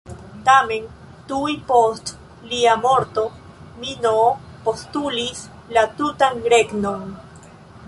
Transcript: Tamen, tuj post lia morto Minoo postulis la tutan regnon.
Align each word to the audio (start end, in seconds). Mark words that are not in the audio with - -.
Tamen, 0.45 0.85
tuj 1.31 1.51
post 1.67 2.09
lia 2.53 2.73
morto 2.87 3.27
Minoo 3.83 4.25
postulis 4.65 5.45
la 5.77 5.87
tutan 6.01 6.45
regnon. 6.57 7.09